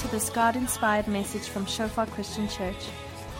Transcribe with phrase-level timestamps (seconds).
[0.00, 2.88] to this God inspired message from Shofar Christian Church.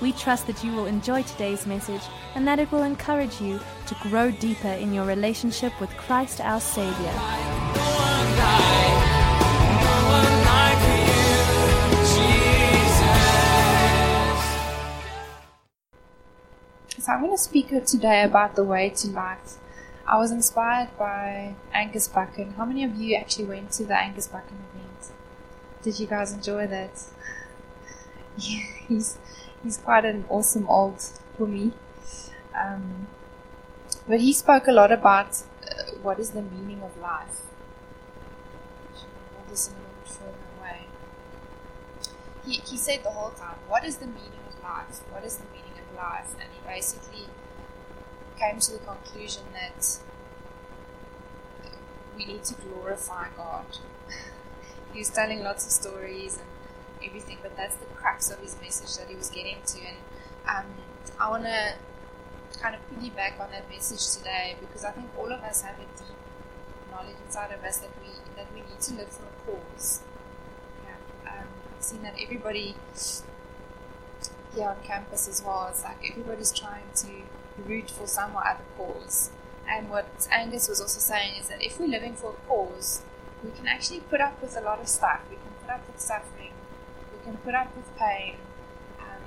[0.02, 2.02] We trust that you will enjoy today's message
[2.34, 6.60] and that it will encourage you to grow deeper in your relationship with Christ our
[6.60, 7.12] Savior.
[16.98, 19.56] So I'm going to speak today about the way to life.
[20.06, 22.52] I was inspired by Angus Buchan.
[22.58, 24.44] How many of you actually went to the Angus event?
[25.82, 27.02] Did you guys enjoy that?
[28.38, 29.18] Yeah, he's
[29.62, 31.02] he's quite an awesome old
[31.38, 31.72] me.
[32.54, 33.08] Um,
[34.08, 37.42] but he spoke a lot about uh, what is the meaning of life.
[39.48, 40.86] This a little further away.
[42.46, 45.00] He he said the whole time, "What is the meaning of life?
[45.10, 47.26] What is the meaning of life?" And he basically
[48.38, 49.98] came to the conclusion that
[52.16, 53.66] we need to glorify God.
[54.92, 56.46] He was telling lots of stories and
[57.08, 59.78] everything, but that's the crux of his message that he was getting to.
[59.78, 59.96] And
[60.48, 60.66] um,
[61.18, 61.74] I want to
[62.60, 65.98] kind of piggyback on that message today because I think all of us have a
[65.98, 66.16] deep
[66.90, 70.00] knowledge inside of us that we that we need to live for a cause.
[70.84, 71.30] Yeah.
[71.30, 71.46] Um,
[71.76, 72.74] I've seen that everybody
[74.54, 75.68] here on campus as well.
[75.70, 77.08] It's like everybody's trying to
[77.66, 79.30] root for some or other cause.
[79.68, 83.02] And what Angus was also saying is that if we're living for a cause,
[83.42, 85.20] we can actually put up with a lot of stuff.
[85.30, 86.52] We can put up with suffering.
[87.12, 88.36] We can put up with pain.
[88.98, 89.22] Um,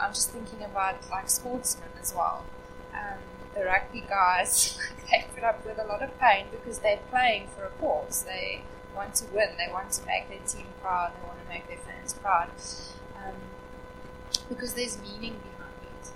[0.00, 2.44] I'm just thinking about like sportsmen as well.
[2.92, 3.18] Um,
[3.54, 4.78] the rugby guys,
[5.10, 8.24] they put up with a lot of pain because they're playing for a cause.
[8.24, 8.62] They
[8.94, 9.50] want to win.
[9.56, 11.12] They want to make their team proud.
[11.14, 12.50] They want to make their fans proud.
[13.16, 13.34] Um,
[14.48, 16.10] because there's meaning behind it.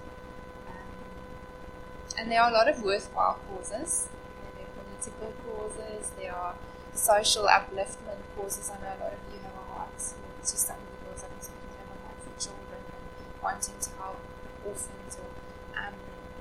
[0.67, 4.09] Um, and there are a lot of worthwhile causes.
[4.57, 6.55] There are political causes, there are
[6.99, 8.71] social upliftment causes.
[8.71, 11.79] I know a lot of you have a heart to study because I think you
[11.79, 14.19] have a heart for children and wanting to help
[14.67, 15.29] orphans or
[15.79, 15.95] um,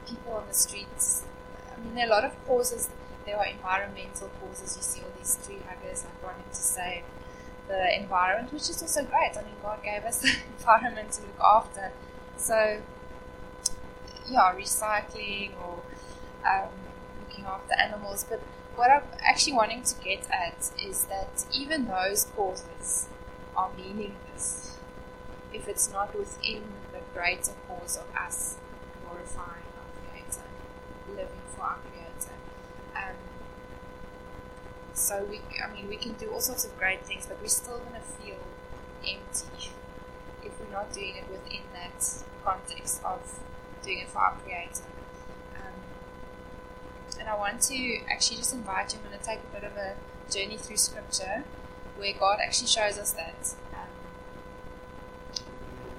[0.07, 1.23] people on the streets.
[1.72, 2.90] I mean, there are a lot of causes.
[3.25, 4.75] There are environmental causes.
[4.75, 7.03] You see all these tree huggers like wanting to save
[7.67, 9.38] the environment, which is also great.
[9.38, 11.91] I mean, God gave us the environment to look after.
[12.38, 12.81] So,
[14.29, 15.84] yeah, recycling or
[16.46, 16.69] um,
[17.22, 18.25] looking after animals.
[18.28, 18.41] But
[18.78, 23.08] what I'm actually wanting to get at is that even those causes
[23.56, 24.78] are meaningless
[25.52, 26.62] if it's not within
[26.94, 28.58] the greater cause of us
[29.04, 30.44] glorifying our Creator,
[31.10, 32.36] living for our Creator.
[32.96, 33.16] Um,
[34.94, 37.80] so we, I mean, we can do all sorts of great things, but we're still
[37.80, 38.38] going to feel
[39.02, 39.72] empty
[40.44, 43.40] if we're not doing it within that context of
[43.84, 44.84] doing it for our Creator.
[47.19, 49.00] And I want to actually just invite you.
[49.03, 49.95] I'm going to take a bit of a
[50.31, 51.44] journey through Scripture,
[51.97, 53.89] where God actually shows us that um,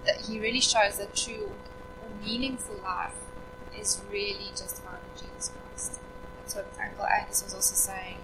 [0.07, 1.53] that He really shows that true
[2.03, 3.15] or meaningful life
[3.79, 6.01] is really just found in Jesus Christ.
[6.41, 8.19] That's what Uncle Angus was also saying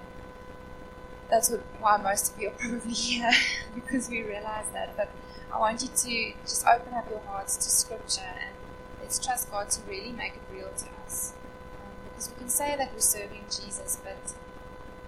[1.30, 3.30] that's what, why most of you are probably here
[3.74, 4.96] because we realize that.
[4.96, 5.10] But
[5.52, 8.54] I want you to just open up your hearts to Scripture and
[9.00, 11.32] let's trust God to really make it real to us.
[12.14, 14.34] Um, because we can say that we're serving Jesus, but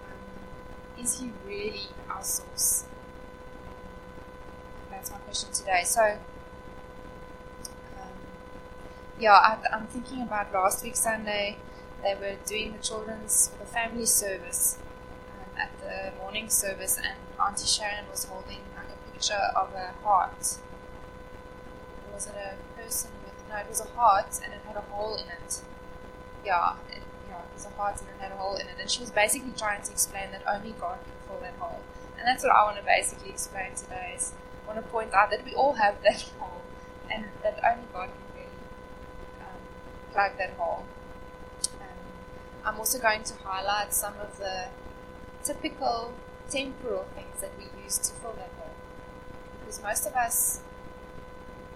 [0.05, 2.84] um, is He really our source?
[4.91, 5.83] That's my question today.
[5.84, 6.19] So,
[8.00, 8.09] um,
[9.19, 11.59] yeah, I, I'm thinking about last week Sunday.
[12.03, 14.78] They were doing the children's, the family service
[15.59, 17.06] at the morning service, and
[17.41, 20.59] Auntie Sharon was holding like a picture of a heart.
[22.12, 23.34] Was it a person with?
[23.49, 25.62] No, it was a heart, and it had a hole in it.
[26.47, 26.75] Yeah,
[27.29, 28.77] yeah, was a heart, and had a hole in it.
[28.81, 31.81] And she was basically trying to explain that only God can fill that hole.
[32.19, 34.15] And that's what I want to basically explain today.
[34.17, 34.33] Is
[34.65, 36.62] I want to point out that we all have that hole,
[37.11, 38.62] and that only God can really
[39.41, 39.61] um,
[40.12, 40.84] plug that hole.
[41.81, 41.98] Um,
[42.65, 44.69] I'm also going to highlight some of the
[45.42, 46.15] typical
[46.49, 48.75] temporal things that we use to fill that hole.
[49.60, 50.60] Because most of us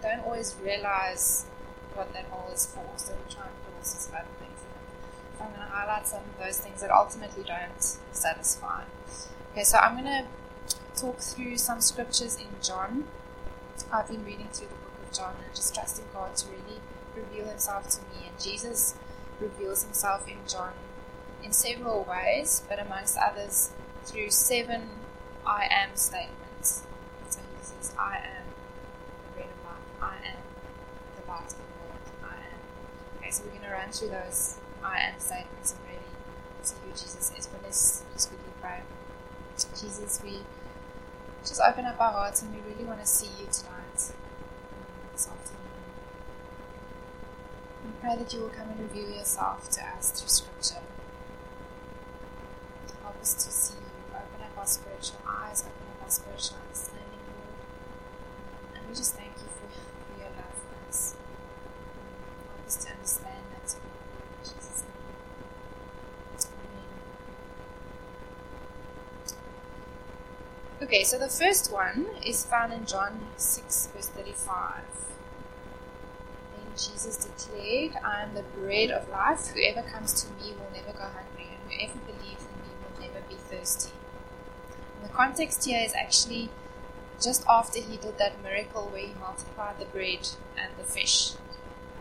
[0.03, 1.47] don't always realize
[1.95, 4.59] what that hole is for, so we try and put all sorts of other things
[4.63, 4.87] in it.
[5.30, 7.83] So I'm going to highlight some of those things that ultimately don't
[8.13, 8.83] satisfy.
[9.53, 13.05] Okay, so I'm going to talk through some scriptures in John.
[13.93, 16.81] I've been reading through the book of John and just trusting God to really
[17.17, 18.29] reveal himself to me.
[18.29, 18.95] And Jesus
[19.41, 20.73] reveals himself in John
[21.43, 23.71] in several ways, but amongst others
[24.05, 24.91] through seven
[25.47, 26.85] I am statements.
[27.29, 28.45] So he says, I am
[29.27, 30.37] the bread of life, I am
[31.17, 33.19] the light of the world, I am.
[33.19, 36.05] Okay, so we're going to run through those I am statements and really
[36.63, 37.47] see who Jesus is.
[37.47, 38.81] But let's just quickly pray.
[39.79, 40.39] Jesus, we
[41.43, 44.15] just open up our hearts and we really want to see you tonight, um,
[45.13, 45.61] this afternoon.
[47.85, 50.83] We pray that you will come and reveal yourself to us through Scripture.
[53.03, 54.15] Help us to see you.
[54.15, 58.77] Open up our spiritual eyes, open up our spiritual understanding, Lord.
[58.77, 61.15] And we just thank you for, for your love for us.
[62.57, 63.75] Help us to understand that.
[63.75, 65.17] In Jesus' name.
[66.53, 67.01] Amen.
[70.83, 74.81] Okay, so the first one is found in John 6, verse 35.
[76.57, 79.49] Then Jesus declared, I am the bread of life.
[79.49, 83.21] Whoever comes to me will never go hungry, and whoever believes in me will never
[83.29, 83.93] be thirsty.
[84.97, 86.49] And the context here is actually
[87.21, 91.33] just after he did that miracle where he multiplied the bread and the fish.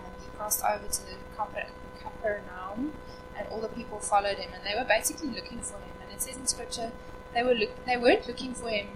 [0.06, 2.94] And he crossed over to the Capernaum,
[3.38, 6.00] and all the people followed him, and they were basically looking for him.
[6.02, 6.94] And it says in scripture,
[7.34, 8.88] they were look they weren't looking for him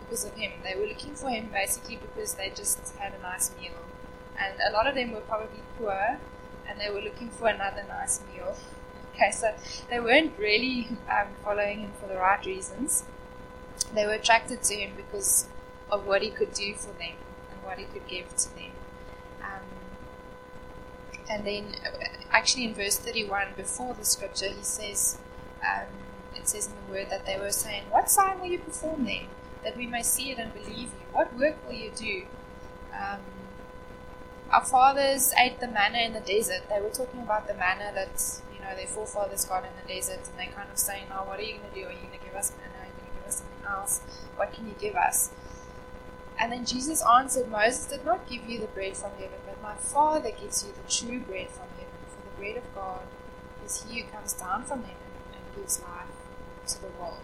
[0.00, 0.52] because of him.
[0.62, 3.72] They were looking for him basically because they just had a nice meal.
[4.38, 6.18] And a lot of them were probably poor
[6.68, 8.56] and they were looking for another nice meal.
[9.14, 9.52] Okay, so
[9.90, 13.04] they weren't really um, following him for the right reasons.
[13.94, 15.48] They were attracted to him because
[15.90, 17.16] of what he could do for them
[17.50, 18.72] and what he could give to them.
[19.42, 19.66] Um,
[21.28, 25.18] and then, uh, actually, in verse 31, before the scripture, he says,
[25.62, 25.88] um,
[26.36, 29.26] it says in the word that they were saying, What sign will you perform then,
[29.64, 31.06] that we may see it and believe you?
[31.12, 32.22] What work will you do?
[32.92, 33.20] Um,
[34.50, 36.68] our fathers ate the manna in the desert.
[36.68, 40.20] They were talking about the manna that you know their forefathers got in the desert,
[40.28, 41.86] and they kind of saying, "Oh, what are you going to do?
[41.86, 42.82] Are you going to give us manna?
[42.82, 44.00] Are you going to give us something else?
[44.36, 45.30] What can you give us?"
[46.38, 49.74] And then Jesus answered, Moses did not give you the bread from heaven, but my
[49.76, 51.94] Father gives you the true bread from heaven.
[52.08, 53.02] For the bread of God
[53.64, 54.96] is he who comes down from heaven
[55.32, 56.21] and gives life
[56.68, 57.20] to the world.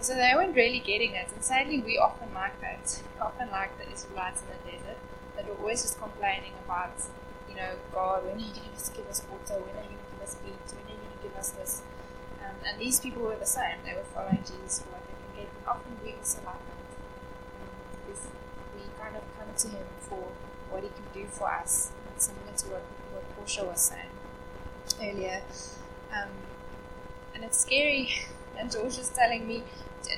[0.00, 3.02] So they weren't really getting it, and sadly, we often like that.
[3.20, 4.98] Often like the Israelites in the desert
[5.34, 6.92] that were always just complaining about,
[7.48, 9.60] you know, God, when are you going to give us water?
[9.60, 10.66] When are you going to give us meat?
[10.76, 11.82] When are you going to give us this?
[12.44, 13.82] Um, and these people were the same.
[13.84, 15.48] They were following Jesus for what they can get.
[15.50, 16.86] And often we also like that.
[17.56, 17.74] Um,
[18.12, 18.20] if
[18.76, 20.22] we kind of come to Him for
[20.70, 24.12] what He can do for us, similar to what, what Portia was saying
[25.02, 25.42] earlier.
[26.12, 26.30] Um,
[27.36, 28.10] and it's scary.
[28.58, 29.64] And George was telling me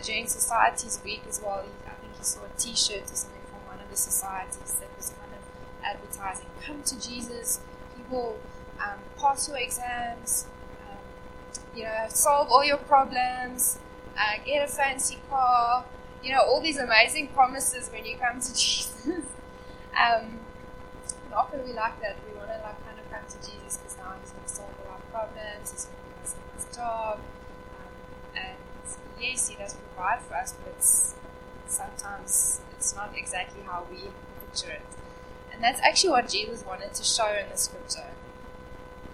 [0.04, 3.66] during Society's Week as well, I think he saw a t shirt or something from
[3.66, 5.42] one of the societies that was kind of
[5.84, 7.60] advertising come to Jesus,
[7.96, 8.38] he will
[8.80, 10.46] um, pass your exams,
[10.88, 10.98] um,
[11.74, 13.78] you know, solve all your problems,
[14.16, 15.84] uh, get a fancy car,
[16.22, 19.24] you know, all these amazing promises when you come to Jesus.
[19.98, 20.38] um,
[21.34, 22.16] often we like that.
[22.28, 24.74] We want to like kind of come to Jesus because now he's going to solve
[24.86, 26.07] all our problems, he's going
[26.78, 27.18] job.
[28.36, 28.56] And
[29.20, 31.14] yes, he does provide for us, but it's,
[31.66, 33.98] sometimes it's not exactly how we
[34.40, 34.82] picture it.
[35.52, 38.10] And that's actually what Jesus wanted to show in the scripture.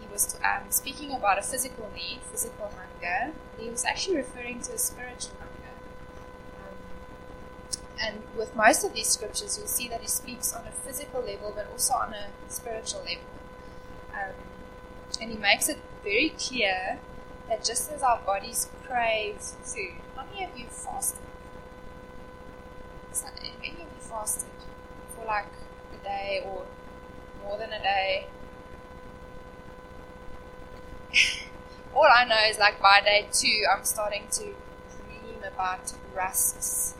[0.00, 4.72] He was um, speaking about a physical need, physical hunger, he was actually referring to
[4.72, 5.74] a spiritual hunger.
[6.58, 6.76] Um,
[8.00, 11.52] and with most of these scriptures, you'll see that he speaks on a physical level,
[11.54, 13.24] but also on a spiritual level.
[14.12, 14.34] Um,
[15.20, 16.98] and he makes it very clear
[17.48, 21.20] that just as our bodies crave food, how many of you fasted?
[23.60, 24.50] Many of you fasted
[25.14, 25.46] for like
[25.94, 26.66] a day or
[27.42, 28.26] more than a day.
[31.94, 36.94] All I know is like by day two, I'm starting to dream about rusks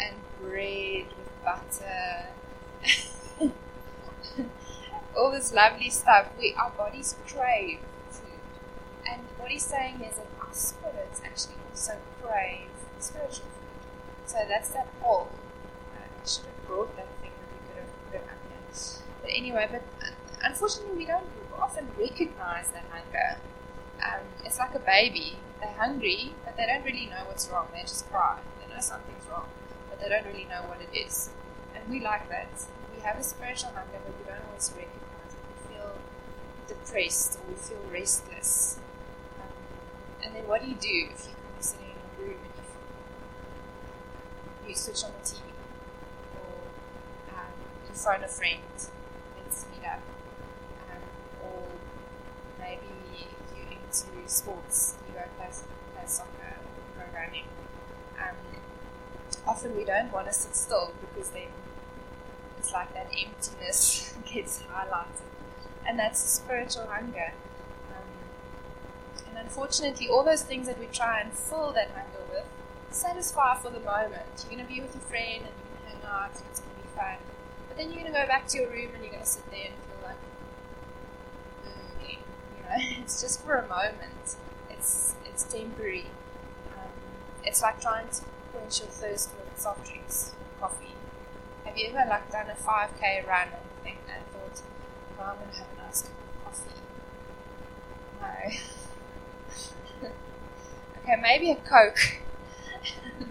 [0.00, 2.28] and bread with butter.
[5.16, 6.28] All this lovely stuff.
[6.38, 7.80] We our bodies crave
[9.08, 13.82] and what he's saying is that our spirits actually also crave spiritual food.
[14.26, 15.28] So that's that whole.
[15.94, 19.02] Uh, I should have brought that thing that we could have put up here.
[19.22, 20.10] But anyway, but uh,
[20.44, 21.26] unfortunately, we don't
[21.58, 23.38] often recognize that hunger.
[24.02, 25.38] Um, it's like a baby.
[25.60, 27.68] They're hungry, but they don't really know what's wrong.
[27.72, 28.38] They just cry.
[28.60, 29.48] They know something's wrong,
[29.88, 31.30] but they don't really know what it is.
[31.74, 32.48] And we like that.
[32.94, 35.42] We have a spiritual hunger, but we don't always recognize it.
[35.48, 35.92] We feel
[36.68, 38.78] depressed or we feel restless.
[40.26, 42.52] And then what do you do if you're sitting in a room and
[44.66, 45.38] you, you switch on the TV
[46.34, 47.54] or um,
[47.88, 48.58] you phone a friend,
[49.38, 50.02] let's meet up,
[50.90, 50.98] um,
[51.44, 51.62] or
[52.58, 52.90] maybe
[53.54, 55.46] you're into sports, you go play,
[55.94, 56.58] play soccer
[56.98, 57.44] or running.
[58.18, 58.34] Um,
[59.46, 61.50] often we don't want to sit still because then
[62.58, 65.22] it's like that emptiness gets highlighted.
[65.86, 67.32] And that's spiritual hunger.
[69.46, 72.44] Unfortunately, all those things that we try and fill that hunger with
[72.90, 74.26] satisfy for the moment.
[74.42, 76.60] You're going to be with your friend and you're going to hang out and it's
[76.60, 77.16] going to be fun.
[77.68, 79.48] But then you're going to go back to your room and you're going to sit
[79.50, 80.18] there and feel like,
[82.02, 82.18] again.
[82.56, 84.36] You know, it's just for a moment.
[84.68, 86.06] It's it's temporary.
[86.72, 86.90] Um,
[87.44, 88.22] it's like trying to
[88.52, 90.94] quench your thirst with soft drinks, coffee.
[91.64, 94.62] Have you ever like done a 5k run and, think, and thought,
[95.20, 96.80] I'm going to have a nice cup of coffee?
[98.20, 98.58] No.
[100.02, 102.18] okay, maybe a Coke.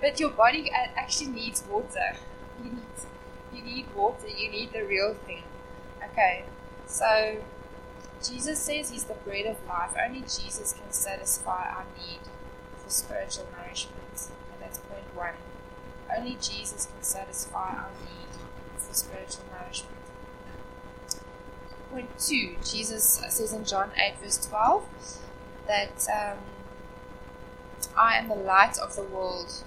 [0.00, 2.16] but your body actually needs water.
[2.62, 2.82] You need,
[3.52, 4.28] you need water.
[4.28, 5.42] You need the real thing.
[6.12, 6.44] Okay,
[6.86, 7.36] so
[8.22, 9.94] Jesus says He's the bread of life.
[10.02, 12.20] Only Jesus can satisfy our need
[12.78, 14.30] for spiritual nourishment.
[14.52, 15.34] And that's point one.
[16.16, 19.92] Only Jesus can satisfy our need for spiritual nourishment.
[21.90, 24.86] Point two, Jesus says in John 8, verse 12,
[25.66, 26.38] that um,
[27.96, 29.62] I am the light of the world.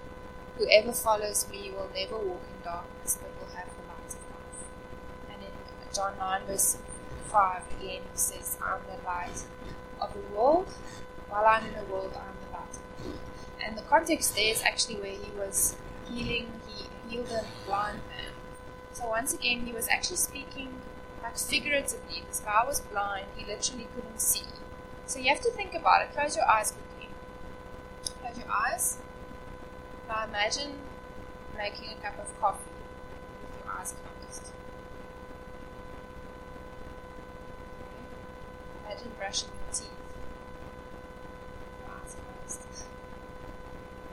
[0.57, 5.31] Whoever follows me will never walk in darkness, but will have the light of life.
[5.31, 6.77] And in John 9, verse
[7.27, 9.43] 5, again, he says, I'm the light
[10.01, 10.67] of the world.
[11.29, 13.15] While I'm in the world, I'm the light.
[13.63, 15.75] And the context there is actually where he was
[16.09, 18.33] healing, he healed a blind man.
[18.93, 20.69] So once again, he was actually speaking
[21.21, 22.23] like figuratively.
[22.27, 24.43] This guy was blind, he literally couldn't see.
[25.09, 26.13] So you have to think about it.
[26.13, 27.09] Close your eyes quickly.
[28.21, 28.99] Close your eyes.
[30.07, 30.73] Now imagine
[31.57, 32.69] making a cup of coffee
[33.41, 34.51] with your eyes closed.
[38.85, 39.89] Imagine brushing your teeth.
[41.79, 42.85] Your eyes closed.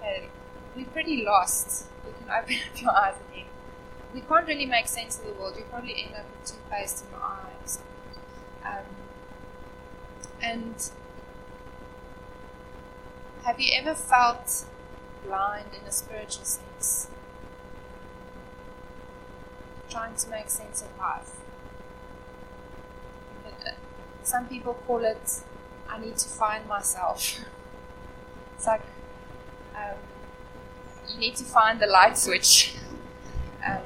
[0.00, 0.28] Okay,
[0.74, 1.88] we're pretty lost.
[2.06, 3.44] You can open up your eyes again.
[4.14, 5.56] We can't really make sense of the world.
[5.58, 7.80] You probably end up with toothpaste in your eyes.
[8.64, 8.95] Um,
[10.42, 10.90] and
[13.44, 14.64] have you ever felt
[15.24, 17.08] blind in a spiritual sense?
[19.88, 21.32] Trying to make sense of life.
[24.22, 25.42] Some people call it,
[25.88, 27.38] I need to find myself.
[28.56, 28.80] It's like,
[29.76, 29.98] um,
[31.08, 32.74] you need to find the light switch.
[33.64, 33.82] Um,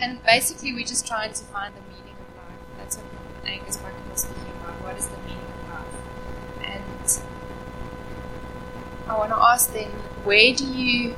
[0.00, 2.60] and basically, we're just trying to find the meaning of life.
[2.78, 3.78] That's what Angus
[4.10, 4.82] was speaking about.
[4.82, 5.94] What is the meaning of life?
[6.62, 7.22] And
[9.08, 9.90] I want to ask then,
[10.24, 11.14] where do you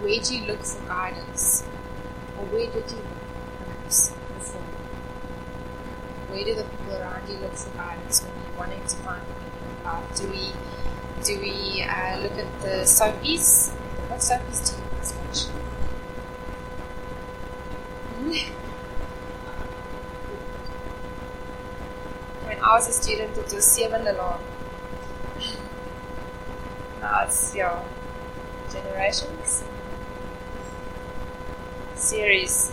[0.00, 1.64] where do you look for guidance,
[2.38, 4.62] or where did you look before?
[6.30, 9.34] Where do the people around you look for guidance when you're wanting to find the
[9.34, 10.16] meaning of life?
[10.16, 10.52] Do we
[11.22, 13.70] do we uh, look at the soapies?
[14.08, 14.82] What soapies do you
[15.20, 15.60] watch?
[22.50, 24.38] when I was a student, was Sewende Laan.
[27.00, 27.82] now it's your
[28.72, 29.64] generations
[31.96, 32.70] series.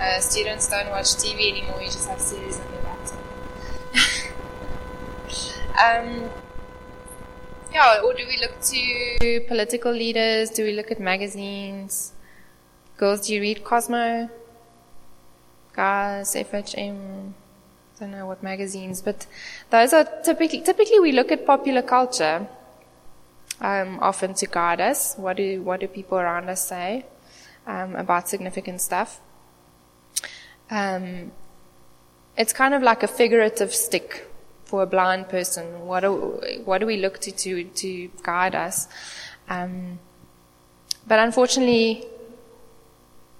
[0.00, 3.20] Uh, students don't watch TV anymore; you just have series on your laptop.
[5.84, 6.30] um,
[7.74, 10.48] yeah, or do we look to political leaders?
[10.48, 12.14] Do we look at magazines?
[12.96, 14.30] Girls, do you read Cosmo?
[15.74, 17.34] Guys, FHM?
[18.00, 19.26] Don't know what magazines, but
[19.70, 22.46] those are typically, typically we look at popular culture,
[23.60, 25.14] um, often to guide us.
[25.16, 27.06] What do, what do people around us say,
[27.66, 29.20] um, about significant stuff?
[30.70, 31.30] Um,
[32.36, 34.26] it's kind of like a figurative stick
[34.64, 35.86] for a blind person?
[35.86, 38.88] What do, what do we look to to, to guide us?
[39.48, 40.00] Um,
[41.06, 42.06] but unfortunately,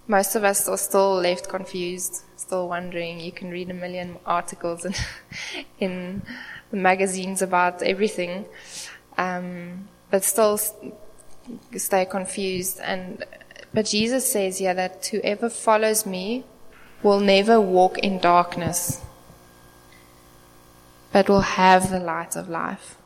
[0.07, 3.21] most of us are still left confused, still wondering.
[3.21, 4.95] You can read a million articles in,
[5.79, 6.23] in
[6.71, 8.45] the magazines about everything,
[9.17, 10.59] um, but still
[11.77, 12.81] stay confused.
[12.83, 13.25] And
[13.73, 16.45] but Jesus says here that whoever follows me
[17.03, 19.01] will never walk in darkness
[21.15, 22.97] but will have the light of life.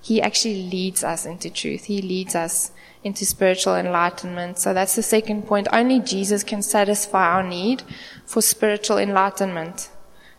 [0.00, 1.84] He actually leads us into truth.
[1.84, 2.72] He leads us
[3.04, 4.58] into spiritual enlightenment.
[4.58, 5.68] So that's the second point.
[5.72, 7.82] Only Jesus can satisfy our need
[8.24, 9.90] for spiritual enlightenment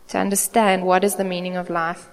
[0.09, 2.09] to understand what is the meaning of life.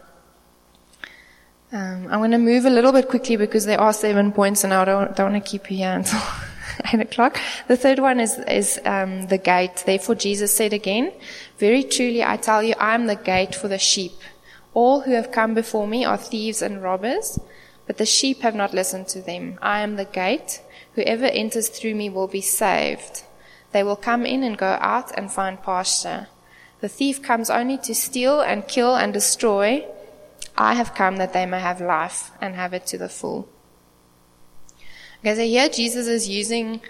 [1.72, 4.74] Um, I'm going to move a little bit quickly because there are seven points and
[4.74, 6.20] I don't, don't want to keep you here until
[6.92, 7.38] eight o'clock.
[7.68, 9.84] The third one is, is um, the gate.
[9.86, 11.12] Therefore Jesus said again,
[11.58, 14.12] very truly I tell you, I am the gate for the sheep.
[14.74, 17.38] All who have come before me are thieves and robbers,
[17.90, 19.58] but the sheep have not listened to them.
[19.60, 20.62] I am the gate.
[20.94, 23.24] Whoever enters through me will be saved.
[23.72, 26.28] They will come in and go out and find pasture.
[26.82, 29.88] The thief comes only to steal and kill and destroy.
[30.56, 33.48] I have come that they may have life and have it to the full.
[35.18, 36.80] Okay, so here Jesus is using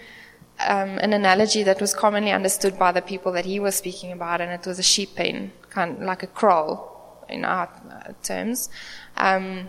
[0.59, 4.39] um, an analogy that was commonly understood by the people that he was speaking about,
[4.39, 8.69] and it was a sheep pen, kind of like a kraal in our uh, terms.
[9.17, 9.67] Um,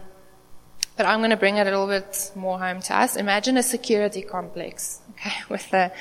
[0.96, 3.16] but I'm going to bring it a little bit more home to us.
[3.16, 5.92] Imagine a security complex, okay, with a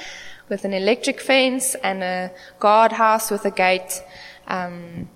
[0.50, 4.04] with an electric fence and a guardhouse with a gate
[4.48, 5.08] um,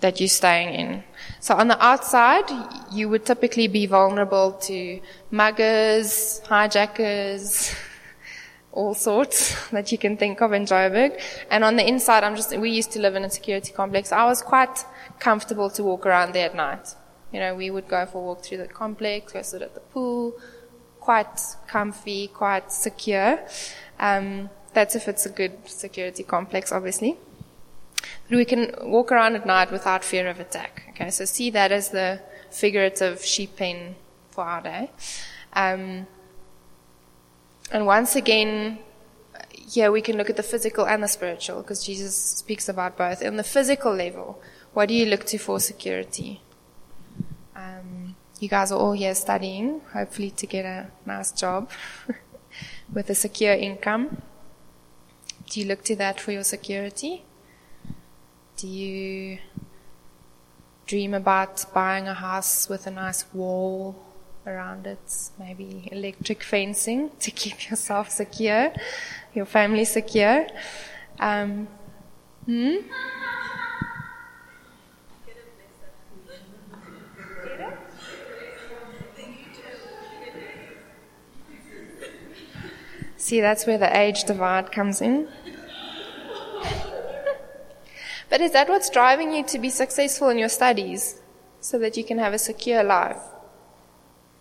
[0.00, 1.04] that you're staying in.
[1.40, 2.44] So on the outside,
[2.92, 5.00] you would typically be vulnerable to
[5.32, 7.74] muggers, hijackers,
[8.72, 11.20] all sorts that you can think of in Joburg.
[11.50, 14.12] And on the inside, I'm just, we used to live in a security complex.
[14.12, 14.84] I was quite
[15.18, 16.94] comfortable to walk around there at night.
[17.32, 19.80] You know, we would go for a walk through the complex, go sit at the
[19.80, 20.34] pool,
[21.00, 23.40] quite comfy, quite secure.
[23.98, 27.16] Um, that's if it's a good security complex, obviously.
[28.28, 30.84] But we can walk around at night without fear of attack.
[30.90, 32.20] Okay, so see that as the
[32.50, 33.94] figurative sheep pen
[34.30, 34.90] for our day.
[35.54, 36.06] Um,
[37.70, 38.78] and once again,
[39.70, 43.24] here we can look at the physical and the spiritual, because Jesus speaks about both.
[43.24, 44.40] On the physical level,
[44.74, 46.42] what do you look to for security?
[48.42, 51.70] You guys are all here studying, hopefully to get a nice job
[52.92, 54.20] with a secure income.
[55.48, 57.24] Do you look to that for your security?
[58.56, 59.38] Do you
[60.86, 63.94] dream about buying a house with a nice wall
[64.44, 68.72] around it, maybe electric fencing to keep yourself secure,
[69.34, 70.48] your family secure?
[71.20, 71.68] Um,
[72.46, 72.78] hmm?
[83.22, 85.28] See, that's where the age divide comes in.
[88.28, 91.20] but is that what's driving you to be successful in your studies?
[91.60, 93.22] So that you can have a secure life?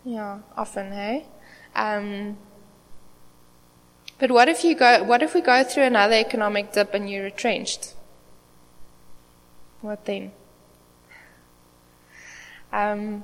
[0.04, 1.28] Yeah, often, hey?
[1.76, 2.39] Um,
[4.17, 7.26] but what if you go, what if we go through another economic dip and you're
[7.26, 7.94] retrenched?
[9.82, 10.32] What then?
[12.74, 13.24] Um,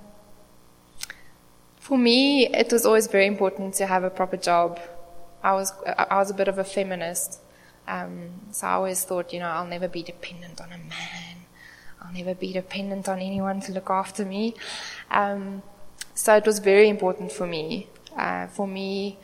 [1.80, 4.80] for me, it was always very important to have a proper job
[5.44, 7.40] I was I was a bit of a feminist,
[7.88, 11.46] um, so I always thought, you know, I'll never be dependent on a man.
[12.02, 14.56] I'll never be dependent on anyone to look after me.
[15.12, 15.64] Um,
[16.14, 17.88] so it was very important for me.
[18.16, 19.20] Uh, for me,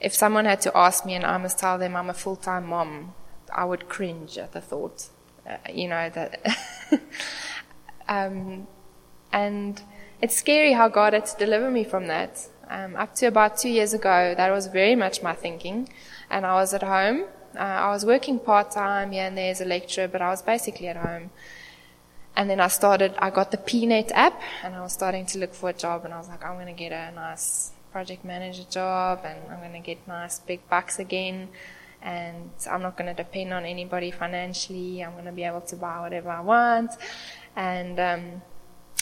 [0.00, 3.14] if someone had to ask me and I must tell them I'm a full-time mom,
[3.52, 5.08] I would cringe at the thought.
[5.48, 6.56] Uh, you know that.
[8.08, 8.66] um,
[9.32, 9.82] and
[10.20, 12.48] it's scary how God had to deliver me from that.
[12.70, 15.88] Um, up to about two years ago, that was very much my thinking.
[16.30, 17.24] And I was at home.
[17.56, 20.42] Uh, I was working part time here and there as a lecturer, but I was
[20.42, 21.30] basically at home.
[22.36, 25.54] And then I started, I got the PNet app and I was starting to look
[25.54, 28.64] for a job and I was like, I'm going to get a nice project manager
[28.70, 31.48] job and I'm going to get nice big bucks again.
[32.00, 35.02] And I'm not going to depend on anybody financially.
[35.02, 36.92] I'm going to be able to buy whatever I want.
[37.56, 38.42] And, um,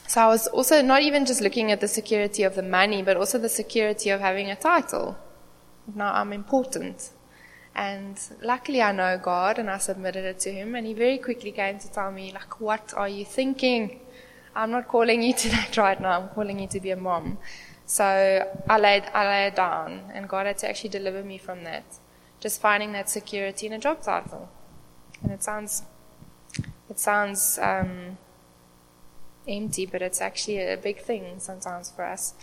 [0.09, 3.17] so I was also not even just looking at the security of the money, but
[3.17, 5.17] also the security of having a title.
[5.95, 7.11] Now I'm important.
[7.75, 11.51] And luckily I know God and I submitted it to Him and He very quickly
[11.51, 14.01] came to tell me, like, what are you thinking?
[14.55, 16.21] I'm not calling you to that right now.
[16.21, 17.39] I'm calling you to be a mom.
[17.85, 18.05] So
[18.69, 21.85] I laid, I laid down and God had to actually deliver me from that.
[22.39, 24.49] Just finding that security in a job title.
[25.23, 25.83] And it sounds,
[26.89, 28.19] it sounds, um,
[29.49, 32.35] empty, but it's actually a big thing sometimes for us.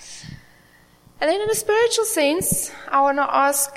[1.19, 3.75] And then in a spiritual sense, I want to ask,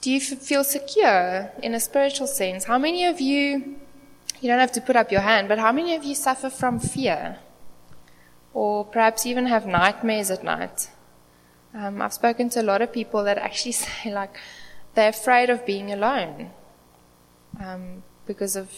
[0.00, 2.64] do you feel secure in a spiritual sense?
[2.64, 3.76] How many of you,
[4.40, 6.78] you don't have to put up your hand, but how many of you suffer from
[6.78, 7.38] fear?
[8.54, 10.90] Or perhaps even have nightmares at night?
[11.74, 14.36] Um, I've spoken to a lot of people that actually say like
[14.94, 16.50] they're afraid of being alone
[17.60, 18.72] um, because of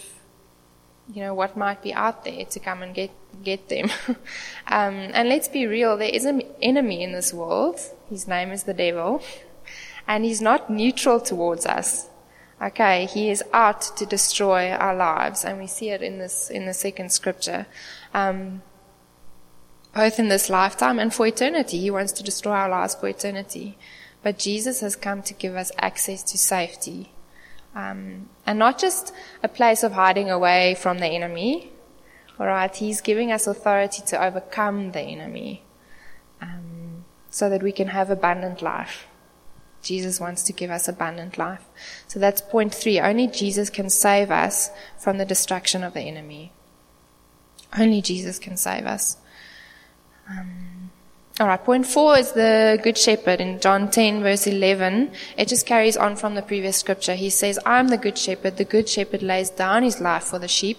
[1.13, 3.11] you know, what might be out there to come and get,
[3.43, 3.91] get them.
[4.09, 7.81] um, and let's be real, there is an enemy in this world.
[8.09, 9.23] His name is the devil.
[10.07, 12.09] And he's not neutral towards us.
[12.63, 16.67] Okay, he is out to destroy our lives, and we see it in this in
[16.67, 17.67] the second scripture.
[18.13, 18.61] Um,
[19.95, 23.79] both in this lifetime and for eternity, he wants to destroy our lives for eternity.
[24.23, 27.13] But Jesus has come to give us access to safety
[27.75, 31.73] um, and not just a place of hiding away from the enemy.
[32.39, 35.63] All right, He's giving us authority to overcome the enemy
[36.41, 39.07] um, so that we can have abundant life.
[39.83, 41.65] Jesus wants to give us abundant life.
[42.07, 43.01] So that's point three.
[43.01, 46.53] Only Jesus can save us from the destruction of the enemy.
[47.79, 49.17] Only Jesus can save us.
[50.29, 50.80] Um,
[51.41, 55.11] All right, point four is the Good Shepherd in John 10, verse 11.
[55.39, 57.15] It just carries on from the previous scripture.
[57.15, 58.59] He says, I'm the Good Shepherd.
[58.59, 60.77] The Good Shepherd lays down his life for the sheep.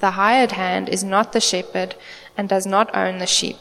[0.00, 1.94] The hired hand is not the shepherd
[2.36, 3.58] and does not own the sheep.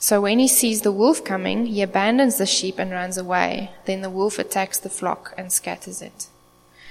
[0.00, 3.70] So when he sees the wolf coming, he abandons the sheep and runs away.
[3.84, 6.26] Then the wolf attacks the flock and scatters it.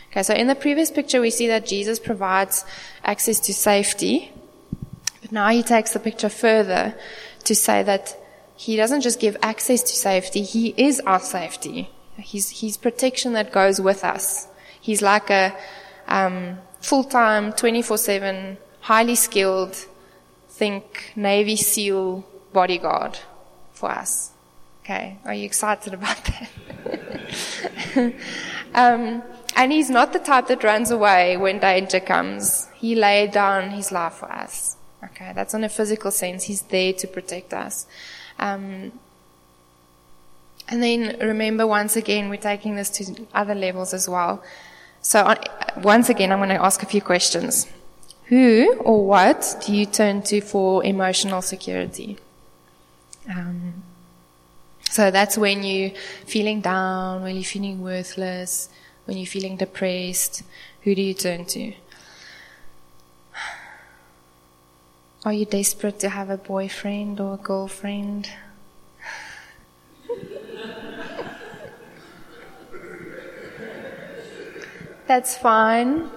[0.10, 2.64] Okay, so in the previous picture, we see that Jesus provides
[3.04, 4.32] access to safety.
[5.22, 6.96] But now he takes the picture further
[7.46, 8.18] to say that
[8.56, 11.90] he doesn't just give access to safety, he is our safety.
[12.18, 14.48] He's, he's protection that goes with us.
[14.80, 15.56] He's like a
[16.08, 19.76] um, full-time, 24-7, highly skilled,
[20.50, 23.20] think Navy SEAL bodyguard
[23.72, 24.32] for us.
[24.84, 26.50] Okay, are you excited about that?
[28.76, 29.24] um,
[29.56, 32.68] and he's not the type that runs away when danger comes.
[32.76, 34.76] He laid down his life for us.
[35.14, 36.46] Okay, that's in a physical sense.
[36.46, 37.86] He's there to protect us.
[38.40, 38.92] Um,
[40.68, 44.44] and then remember, once again, we're taking this to other levels as well.
[45.02, 45.38] So, on,
[45.84, 47.68] once again, I'm going to ask a few questions.
[48.26, 52.18] Who or what do you turn to for emotional security?
[53.30, 53.84] Um,
[54.90, 55.92] so that's when you're
[56.26, 58.70] feeling down, when you're feeling worthless,
[59.06, 60.42] when you're feeling depressed.
[60.82, 61.74] Who do you turn to?
[65.26, 68.30] Are you desperate to have a boyfriend or a girlfriend?
[75.08, 76.10] That's fine.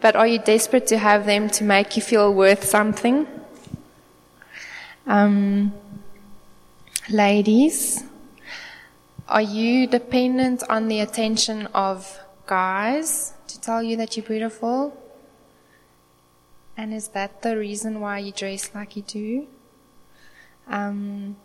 [0.00, 3.26] But are you desperate to have them to make you feel worth something?
[5.04, 5.72] Um,
[7.10, 8.04] ladies,
[9.26, 14.96] are you dependent on the attention of guys to tell you that you're beautiful?
[16.78, 19.48] And is that the reason why you dress like you do?
[20.68, 21.36] Um,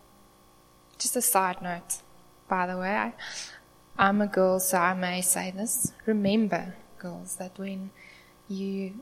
[1.00, 2.04] just a side note,
[2.48, 2.96] by the way.
[2.96, 3.14] I,
[3.98, 5.92] I'm a girl, so I may say this.
[6.06, 7.90] Remember, girls, that when
[8.48, 8.94] you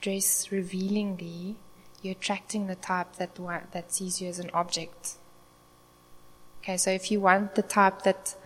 [0.00, 1.56] dress revealingly,
[2.00, 3.36] you're attracting the type that
[3.72, 5.16] that sees you as an object.
[6.62, 8.36] Okay, so if you want the type that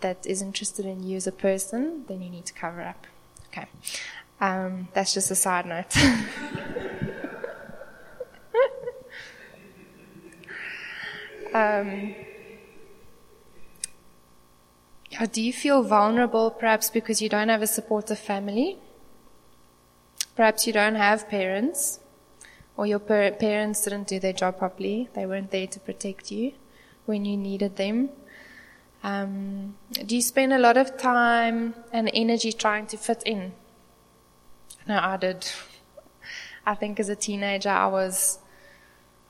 [0.00, 3.08] that is interested in you as a person, then you need to cover up.
[3.48, 3.66] Okay.
[4.40, 5.94] Um, that's just a side note.
[11.54, 12.14] um,
[15.30, 18.78] do you feel vulnerable perhaps because you don't have a supportive family?
[20.36, 22.00] Perhaps you don't have parents,
[22.78, 25.10] or your parents didn't do their job properly.
[25.12, 26.54] They weren't there to protect you
[27.04, 28.08] when you needed them.
[29.02, 29.76] Um,
[30.06, 33.52] do you spend a lot of time and energy trying to fit in
[34.88, 35.46] I did.
[36.66, 38.38] I think as a teenager, I was,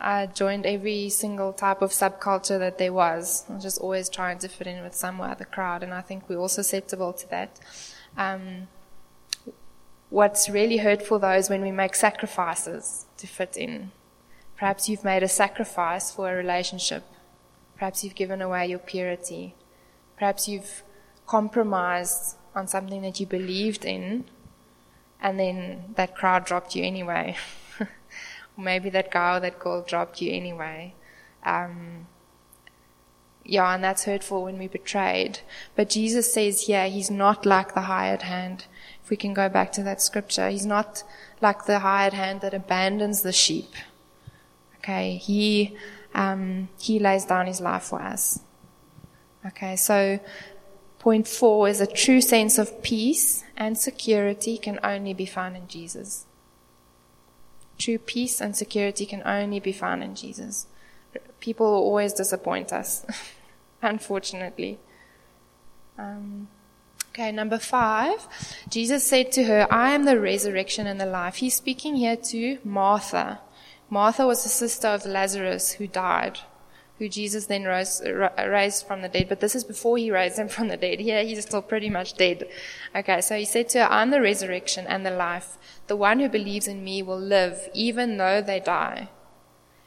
[0.00, 3.44] I joined every single type of subculture that there was.
[3.48, 6.28] I was just always trying to fit in with some other crowd, and I think
[6.28, 7.60] we're all susceptible to that.
[8.16, 8.68] Um,
[10.08, 13.92] what's really hurtful though is when we make sacrifices to fit in.
[14.56, 17.04] Perhaps you've made a sacrifice for a relationship.
[17.76, 19.54] Perhaps you've given away your purity.
[20.18, 20.82] Perhaps you've
[21.26, 24.24] compromised on something that you believed in
[25.20, 27.36] and then that crowd dropped you anyway.
[28.56, 30.94] maybe that guy or that girl dropped you anyway.
[31.44, 32.06] Um,
[33.44, 35.40] yeah, and that's hurtful when we're betrayed.
[35.74, 38.66] But Jesus says here, he's not like the hired hand.
[39.02, 41.02] If we can go back to that scripture, he's not
[41.40, 43.72] like the hired hand that abandons the sheep.
[44.78, 45.76] Okay, he,
[46.14, 48.40] um, he lays down his life for us.
[49.46, 50.20] Okay, so
[51.00, 55.66] point four is a true sense of peace and security can only be found in
[55.66, 56.26] Jesus.
[57.78, 60.66] True peace and security can only be found in Jesus.
[61.40, 63.06] People always disappoint us,
[63.82, 64.78] unfortunately.
[65.98, 66.48] Um,
[67.08, 68.28] okay, number five.
[68.68, 71.36] Jesus said to her, I am the resurrection and the life.
[71.36, 73.40] He's speaking here to Martha.
[73.88, 76.40] Martha was the sister of Lazarus who died
[77.00, 79.26] who Jesus then rose, raised from the dead.
[79.30, 81.00] But this is before he raised him from the dead.
[81.00, 82.46] Here he's still pretty much dead.
[82.94, 85.56] Okay, so he said to her, I'm the resurrection and the life.
[85.86, 89.08] The one who believes in me will live even though they die.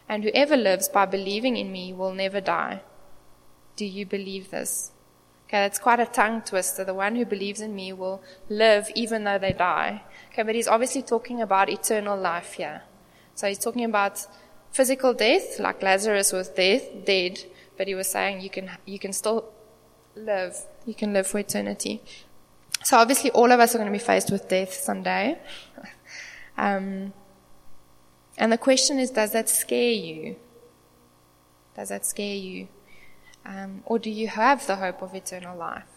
[0.10, 2.82] And whoever lives by believing in me will never die.
[3.76, 4.92] Do you believe this?
[5.48, 6.84] Okay, that's quite a tongue twister.
[6.84, 10.02] The one who believes in me will live even though they die.
[10.32, 12.82] Okay, but he's obviously talking about eternal life here.
[13.36, 14.26] So he's talking about
[14.74, 17.40] physical death, like Lazarus was death, dead,
[17.78, 19.46] but he was saying you can, you can still
[20.16, 20.58] live.
[20.86, 22.02] You can live for eternity.
[22.84, 25.40] So obviously all of us are going to be faced with death someday.
[26.56, 27.14] Um,
[28.38, 30.36] and the question is, does that scare you?
[31.76, 32.68] Does that scare you?
[33.44, 35.93] Um, or do you have the hope of eternal life?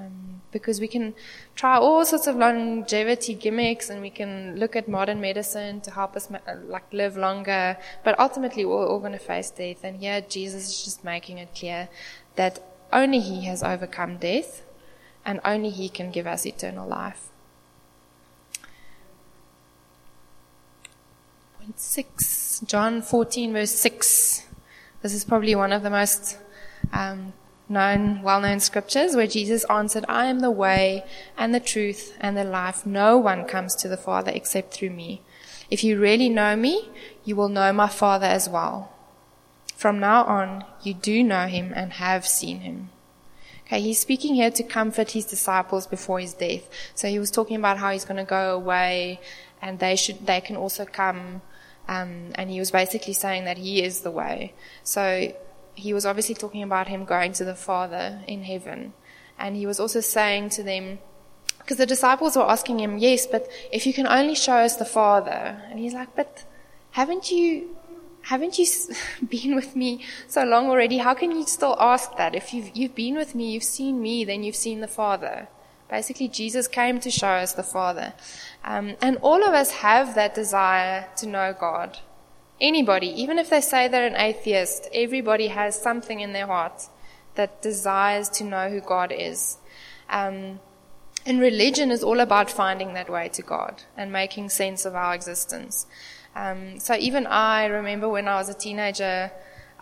[0.00, 1.14] Um, because we can
[1.54, 6.16] try all sorts of longevity gimmicks and we can look at modern medicine to help
[6.16, 9.84] us ma- like live longer, but ultimately we're all going to face death.
[9.84, 11.88] And here Jesus is just making it clear
[12.36, 12.58] that
[12.92, 14.62] only He has overcome death
[15.24, 17.28] and only He can give us eternal life.
[21.60, 24.46] Point six, John 14 verse 6.
[25.02, 26.38] This is probably one of the most
[26.92, 27.32] um,
[27.70, 31.04] known, well-known scriptures where Jesus answered, I am the way
[31.38, 32.84] and the truth and the life.
[32.84, 35.22] No one comes to the Father except through me.
[35.70, 36.90] If you really know me,
[37.24, 38.92] you will know my Father as well.
[39.76, 42.90] From now on, you do know him and have seen him.
[43.64, 46.68] Okay, he's speaking here to comfort his disciples before his death.
[46.96, 49.20] So he was talking about how he's going to go away
[49.62, 51.40] and they should, they can also come.
[51.86, 54.54] Um, and he was basically saying that he is the way.
[54.82, 55.32] So
[55.80, 58.92] he was obviously talking about him going to the Father in heaven.
[59.38, 60.98] And he was also saying to them,
[61.58, 64.84] because the disciples were asking him, yes, but if you can only show us the
[64.84, 65.62] Father.
[65.70, 66.44] And he's like, but
[66.92, 67.76] haven't you,
[68.22, 68.66] haven't you
[69.28, 70.98] been with me so long already?
[70.98, 72.34] How can you still ask that?
[72.34, 75.48] If you've, you've been with me, you've seen me, then you've seen the Father.
[75.88, 78.14] Basically, Jesus came to show us the Father.
[78.64, 81.98] Um, and all of us have that desire to know God.
[82.60, 86.88] Anybody, even if they say they're an atheist, everybody has something in their heart
[87.34, 89.56] that desires to know who God is.
[90.10, 90.60] Um,
[91.24, 95.14] and religion is all about finding that way to God and making sense of our
[95.14, 95.86] existence.
[96.34, 99.30] Um, so even I remember when I was a teenager,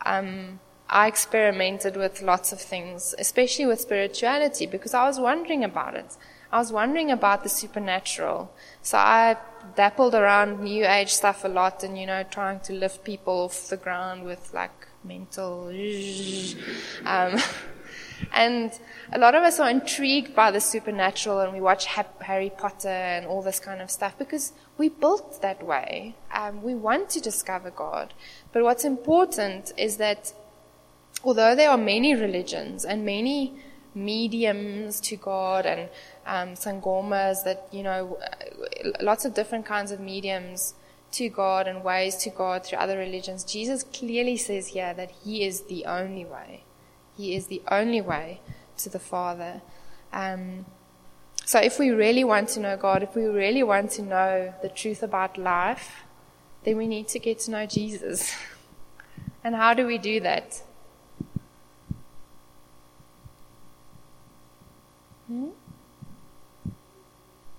[0.04, 5.94] um, I experimented with lots of things, especially with spirituality, because I was wondering about
[5.94, 6.16] it.
[6.50, 8.50] I was wondering about the supernatural.
[8.80, 9.36] So I
[9.74, 13.68] dappled around new age stuff a lot and, you know, trying to lift people off
[13.68, 15.72] the ground with like mental.
[17.04, 17.40] Um,
[18.32, 18.72] and
[19.12, 23.26] a lot of us are intrigued by the supernatural and we watch Harry Potter and
[23.26, 26.16] all this kind of stuff because we built that way.
[26.32, 28.14] Um, we want to discover God.
[28.52, 30.32] But what's important is that
[31.22, 33.54] although there are many religions and many
[33.94, 35.88] mediums to God and
[36.28, 38.18] um, sangomas that, you know,
[39.00, 40.74] lots of different kinds of mediums
[41.12, 43.42] to God and ways to God through other religions.
[43.42, 46.64] Jesus clearly says here that He is the only way.
[47.16, 48.40] He is the only way
[48.76, 49.62] to the Father.
[50.12, 50.66] Um,
[51.44, 54.68] so if we really want to know God, if we really want to know the
[54.68, 56.02] truth about life,
[56.64, 58.34] then we need to get to know Jesus.
[59.44, 60.62] and how do we do that?
[65.26, 65.48] Hmm?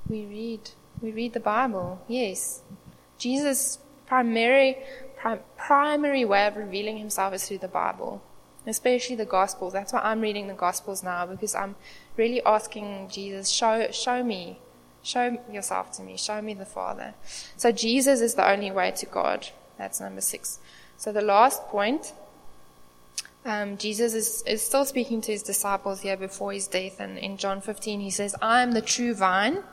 [0.09, 0.71] We read.
[1.01, 2.01] We read the Bible.
[2.07, 2.61] Yes.
[3.17, 4.77] Jesus' primary,
[5.17, 8.21] prim, primary way of revealing himself is through the Bible,
[8.65, 9.73] especially the Gospels.
[9.73, 11.75] That's why I'm reading the Gospels now because I'm
[12.17, 14.59] really asking Jesus, show, show me,
[15.03, 17.13] show yourself to me, show me the Father.
[17.55, 19.47] So Jesus is the only way to God.
[19.77, 20.59] That's number six.
[20.97, 22.13] So the last point
[23.45, 27.37] um, Jesus is, is still speaking to his disciples here before his death, and in
[27.37, 29.63] John 15 he says, I am the true vine,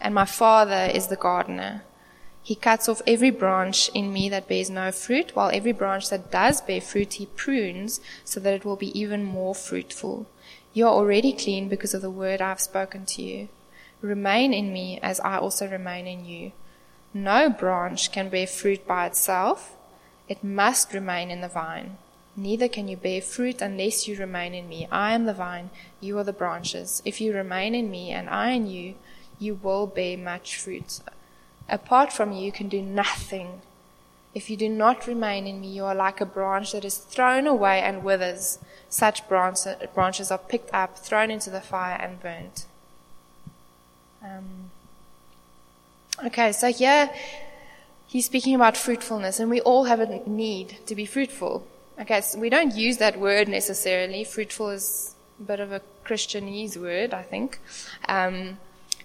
[0.00, 1.82] and my Father is the gardener.
[2.42, 6.30] He cuts off every branch in me that bears no fruit, while every branch that
[6.30, 10.26] does bear fruit he prunes, so that it will be even more fruitful.
[10.72, 13.48] You are already clean because of the word I have spoken to you.
[14.00, 16.52] Remain in me as I also remain in you.
[17.12, 19.76] No branch can bear fruit by itself.
[20.28, 21.98] It must remain in the vine.
[22.36, 24.86] Neither can you bear fruit unless you remain in me.
[24.92, 27.02] I am the vine, you are the branches.
[27.04, 28.94] If you remain in me and I in you,
[29.38, 31.00] you will bear much fruit.
[31.68, 33.60] Apart from me, you can do nothing.
[34.34, 37.46] If you do not remain in me, you are like a branch that is thrown
[37.46, 38.58] away and withers.
[38.88, 42.66] Such branches are picked up, thrown into the fire, and burnt.
[44.22, 44.70] Um,
[46.24, 47.10] okay, so here
[48.06, 51.66] he's speaking about fruitfulness, and we all have a need to be fruitful.
[52.00, 54.24] Okay, so we don't use that word necessarily.
[54.24, 57.58] Fruitful is a bit of a Christianese word, I think.
[58.08, 58.58] Um,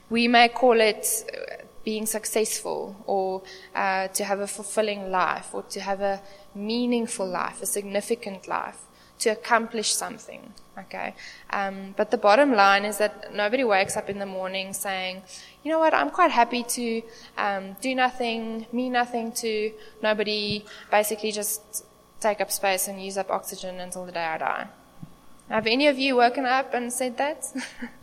[0.10, 3.42] we may call it uh, being successful or
[3.76, 6.22] uh, to have a fulfilling life or to have a
[6.56, 8.86] meaningful life, a significant life,
[9.20, 10.54] to accomplish something.
[10.78, 11.13] Okay.
[11.52, 15.22] Um, but the bottom line is that nobody wakes up in the morning saying,
[15.63, 17.02] you know what, I'm quite happy to
[17.38, 21.86] um, do nothing, mean nothing to nobody, basically just
[22.20, 24.68] take up space and use up oxygen until the day I die.
[25.50, 27.46] Have any of you woken up and said that?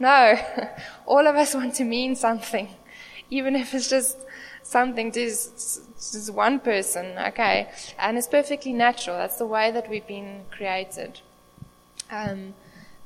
[0.00, 0.36] no.
[1.06, 2.68] All of us want to mean something,
[3.30, 4.18] even if it's just
[4.62, 7.70] something to just one person, okay?
[7.98, 9.16] And it's perfectly natural.
[9.16, 11.20] That's the way that we've been created.
[12.10, 12.54] Um,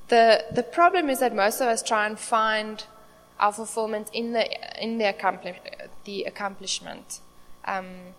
[0.08, 2.84] the the problem is that most of us try and find
[3.40, 4.46] our fulfillment in the
[4.82, 5.56] in the accomplish,
[6.04, 7.20] the accomplishment.
[7.64, 8.14] Um,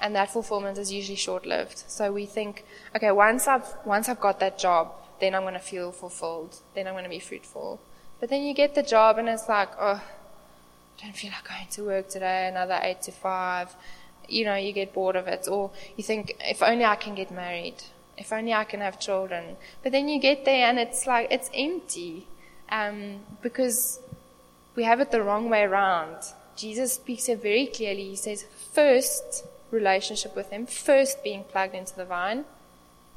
[0.00, 1.84] and that fulfillment is usually short-lived.
[1.86, 2.64] So we think,
[2.96, 6.56] okay, once I've once I've got that job, then I'm going to feel fulfilled.
[6.74, 7.80] Then I'm going to be fruitful.
[8.22, 11.66] But then you get the job, and it's like, oh, I don't feel like going
[11.72, 12.46] to work today.
[12.46, 13.74] Another eight to five.
[14.28, 17.32] You know, you get bored of it, or you think, if only I can get
[17.32, 17.82] married.
[18.16, 19.56] If only I can have children.
[19.82, 22.28] But then you get there, and it's like it's empty,
[22.68, 23.98] um, because
[24.76, 26.18] we have it the wrong way around.
[26.54, 28.10] Jesus speaks here very clearly.
[28.10, 32.44] He says, first relationship with Him, first being plugged into the vine,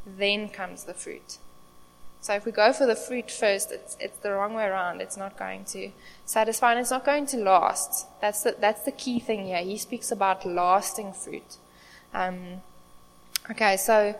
[0.04, 1.38] then comes the fruit.
[2.26, 5.00] So if we go for the fruit first, it's, it's the wrong way around.
[5.00, 5.92] It's not going to
[6.26, 8.08] satisfy and it's not going to last.
[8.20, 9.60] That's the, that's the key thing here.
[9.60, 11.58] He speaks about lasting fruit.
[12.16, 12.64] Um,
[13.52, 14.16] okay, so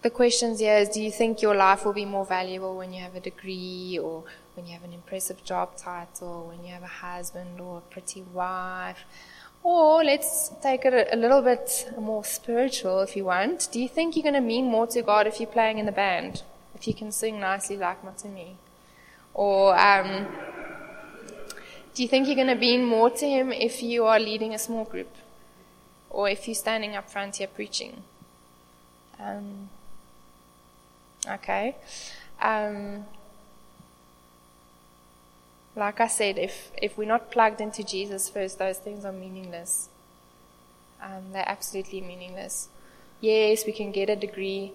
[0.00, 3.02] the questions here is do you think your life will be more valuable when you
[3.02, 6.86] have a degree or when you have an impressive job title, when you have a
[6.86, 9.04] husband or a pretty wife?
[9.68, 13.68] Or let's take it a, little bit more spiritual if you want.
[13.70, 15.92] Do you think you're going to mean more to God if you're playing in the
[15.92, 16.42] band?
[16.74, 18.54] If you can sing nicely like Matumi?
[19.34, 20.26] Or um,
[21.94, 24.58] do you think you're going to mean more to Him if you are leading a
[24.58, 25.14] small group?
[26.08, 28.04] Or if you're standing up front here preaching?
[29.20, 29.68] Um,
[31.28, 31.76] okay.
[32.40, 33.04] Um,
[35.78, 39.88] like I said, if, if we're not plugged into Jesus first, those things are meaningless.
[41.00, 42.68] Um, they're absolutely meaningless.
[43.20, 44.72] Yes, we can get a degree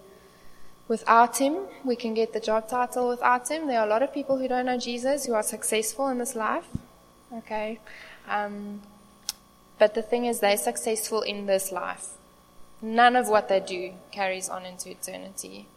[0.88, 1.58] without Him.
[1.84, 3.68] We can get the job title without Him.
[3.68, 6.36] There are a lot of people who don't know Jesus who are successful in this
[6.36, 6.66] life.
[7.34, 7.80] Okay.
[8.30, 8.82] Um,
[9.78, 12.12] but the thing is, they're successful in this life.
[12.82, 15.68] None of what they do carries on into eternity.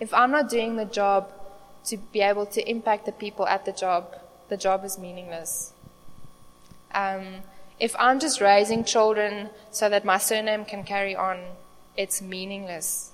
[0.00, 1.30] If I'm not doing the job
[1.86, 4.14] to be able to impact the people at the job,
[4.52, 5.72] the job is meaningless.
[6.94, 7.26] Um,
[7.80, 11.38] if I'm just raising children so that my surname can carry on,
[11.96, 13.12] it's meaningless.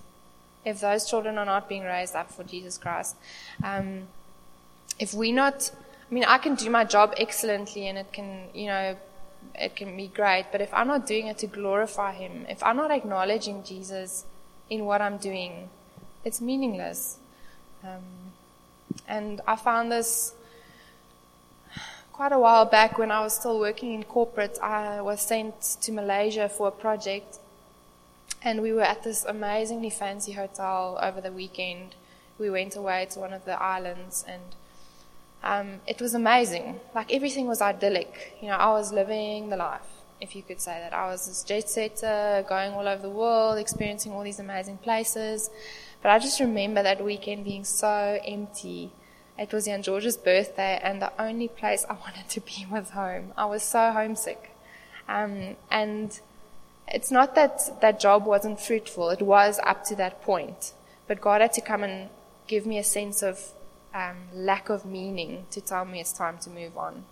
[0.65, 3.15] If those children are not being raised up for Jesus Christ,
[3.63, 4.09] um,
[4.99, 5.71] if we not,
[6.11, 8.97] I mean, I can do my job excellently and it can, you know,
[9.55, 12.77] it can be great, but if I'm not doing it to glorify Him, if I'm
[12.77, 14.25] not acknowledging Jesus
[14.69, 15.71] in what I'm doing,
[16.25, 17.19] it's meaningless.
[17.85, 18.33] Um,
[19.07, 20.35] and I found this
[22.19, 25.93] quite a while back when I was still working in corporate, I was sent to
[25.93, 27.39] Malaysia for a project.
[28.43, 31.95] And we were at this amazingly fancy hotel over the weekend.
[32.37, 34.43] We went away to one of the islands and
[35.45, 36.81] um, it was amazing.
[36.93, 38.37] Like everything was idyllic.
[38.43, 39.89] You know, I was living the life,
[40.21, 40.93] if you could say that.
[40.93, 45.51] I was this jet setter, going all over the world, experiencing all these amazing places.
[46.03, 48.91] But I just remember that weekend being so empty
[49.39, 53.33] it was Jan George's birthday, and the only place I wanted to be was home.
[53.37, 54.51] I was so homesick.
[55.09, 56.19] Um, and
[56.89, 60.73] it's not that that job wasn't fruitful, it was up to that point.
[61.07, 62.11] But God had to come and
[62.47, 63.53] give me a sense of
[63.95, 67.05] um, lack of meaning to tell me it's time to move on.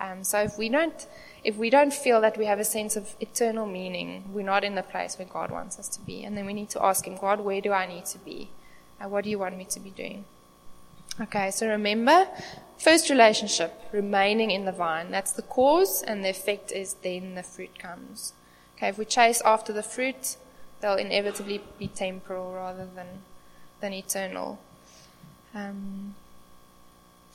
[0.00, 1.06] Um, so if we don't,
[1.44, 4.74] if we don't feel that we have a sense of eternal meaning, we're not in
[4.74, 6.24] the place where God wants us to be.
[6.24, 8.48] And then we need to ask Him, God, where do I need to be?
[9.00, 10.24] Uh, what do you want me to be doing?
[11.20, 12.28] Okay, so remember,
[12.76, 15.10] first relationship, remaining in the vine.
[15.10, 18.34] That's the cause, and the effect is then the fruit comes.
[18.76, 20.36] Okay, if we chase after the fruit,
[20.80, 23.22] they'll inevitably be temporal rather than,
[23.80, 24.60] than eternal.
[25.52, 26.14] Um,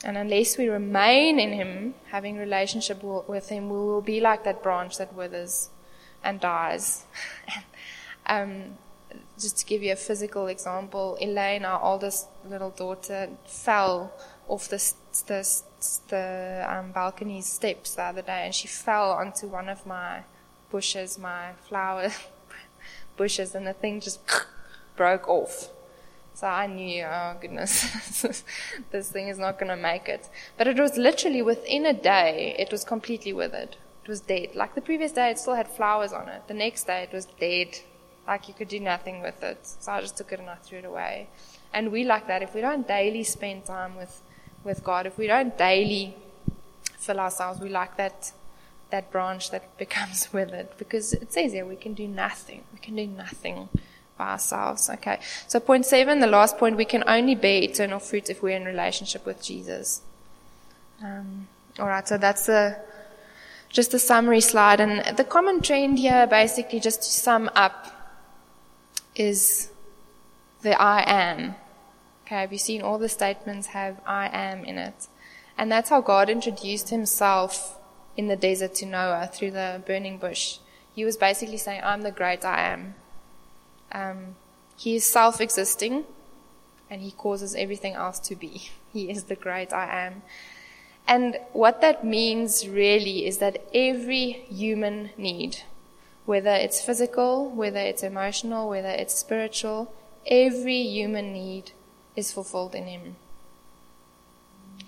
[0.02, 4.62] and unless we remain in Him, having relationship with Him, we will be like that
[4.62, 5.68] branch that withers
[6.22, 7.04] and dies.
[8.26, 8.78] um,
[9.38, 14.12] just to give you a physical example, Elaine, our oldest little daughter, fell
[14.48, 14.92] off the,
[15.26, 15.62] the,
[16.08, 20.22] the um, balcony steps the other day and she fell onto one of my
[20.70, 22.10] bushes, my flower
[23.16, 24.20] bushes, and the thing just
[24.96, 25.70] broke off.
[26.34, 28.22] So I knew, oh goodness,
[28.90, 30.28] this thing is not going to make it.
[30.58, 33.76] But it was literally within a day, it was completely withered.
[34.04, 34.54] It was dead.
[34.54, 36.46] Like the previous day, it still had flowers on it.
[36.48, 37.78] The next day, it was dead
[38.26, 39.58] like you could do nothing with it.
[39.62, 41.28] So I just took it and I threw it away.
[41.72, 42.42] And we like that.
[42.42, 44.22] If we don't daily spend time with,
[44.62, 46.16] with God, if we don't daily
[46.98, 48.32] fill ourselves, we like that
[48.90, 50.68] that branch that becomes withered.
[50.78, 52.62] Because it says here we can do nothing.
[52.72, 53.68] We can do nothing
[54.16, 54.88] by ourselves.
[54.88, 55.18] Okay.
[55.48, 58.64] So point seven, the last point, we can only bear eternal fruit if we're in
[58.64, 60.02] relationship with Jesus.
[61.02, 61.48] Um,
[61.78, 62.06] all right.
[62.06, 62.78] So that's the
[63.68, 64.80] just a summary slide.
[64.80, 67.93] And the common trend here, basically, just to sum up,
[69.14, 69.70] is
[70.62, 71.56] the I am.
[72.24, 75.08] Okay, have you seen all the statements have I am in it?
[75.56, 77.78] And that's how God introduced himself
[78.16, 80.58] in the desert to Noah through the burning bush.
[80.94, 82.94] He was basically saying, I'm the great I am.
[83.92, 84.36] Um,
[84.76, 86.04] he is self existing
[86.90, 88.70] and he causes everything else to be.
[88.92, 90.22] He is the great I am.
[91.08, 95.64] And what that means really is that every human need,
[96.26, 99.92] whether it's physical, whether it's emotional, whether it's spiritual,
[100.26, 101.72] every human need
[102.16, 103.16] is fulfilled in Him.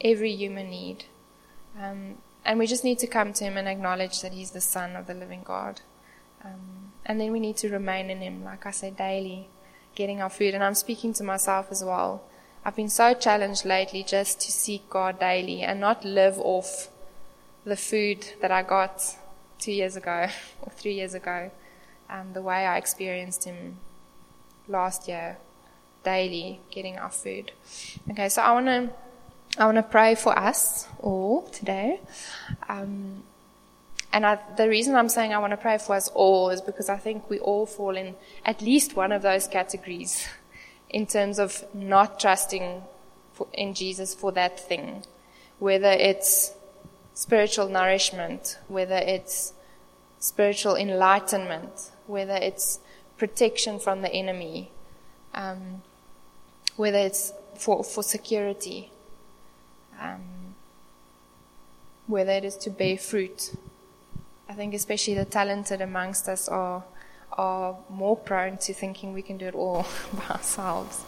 [0.01, 1.05] Every human need.
[1.81, 4.97] Um, and we just need to come to Him and acknowledge that He's the Son
[4.97, 5.81] of the living God.
[6.45, 9.49] Um, and then we need to remain in Him, like I said, daily,
[9.95, 10.55] getting our food.
[10.55, 12.23] And I'm speaking to myself as well.
[12.65, 16.89] I've been so challenged lately just to seek God daily and not live off
[17.65, 19.17] the food that I got
[19.59, 20.29] two years ago
[20.63, 21.51] or three years ago,
[22.09, 23.77] um, the way I experienced Him
[24.69, 25.39] last year,
[26.05, 27.53] daily getting our food.
[28.11, 28.91] Okay, so I want to
[29.59, 32.01] I want to pray for us all today.
[32.69, 33.23] Um,
[34.13, 36.89] and I, the reason I'm saying I want to pray for us all is because
[36.89, 40.29] I think we all fall in at least one of those categories
[40.91, 42.83] in terms of not trusting
[43.33, 45.05] for, in Jesus for that thing,
[45.59, 46.53] whether it's
[47.17, 49.55] spiritual nourishment, whether it's
[50.21, 52.79] spiritual enlightenment, whether it's
[53.19, 54.71] protection from the enemy,
[55.35, 55.83] um,
[56.77, 58.91] whether it's for, for security
[60.01, 60.55] um,
[62.07, 63.55] whether it is to bear fruit.
[64.49, 66.85] I think especially the talented amongst us are
[67.33, 71.03] are more prone to thinking we can do it all by ourselves.